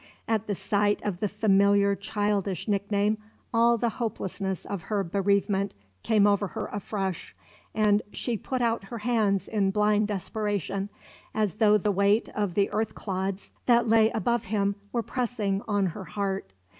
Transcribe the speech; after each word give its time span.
At 0.27 0.47
the 0.47 0.55
sight 0.55 0.99
of 1.03 1.19
the 1.19 1.27
familiar 1.27 1.93
childish 1.93 2.67
nickname 2.67 3.19
all 3.53 3.77
the 3.77 3.89
hopelessness 4.01 4.65
of 4.65 4.81
her 4.89 5.03
bereavement 5.03 5.75
came 6.01 6.25
over 6.25 6.47
her 6.47 6.65
afresh, 6.73 7.35
and 7.75 8.01
she 8.11 8.35
put 8.35 8.63
out 8.63 8.85
her 8.85 8.97
hands 8.97 9.47
in 9.47 9.69
blind 9.69 10.07
desperation, 10.07 10.89
as 11.35 11.57
though 11.57 11.77
the 11.77 11.91
weight 11.91 12.29
of 12.29 12.55
the 12.55 12.71
earth 12.71 12.95
clods 12.95 13.51
that 13.67 13.87
lay 13.87 14.09
above 14.09 14.45
him 14.45 14.75
were 14.91 15.03
pressing 15.03 15.61
on 15.67 15.85
her 15.93 16.05
heart. 16.05 16.51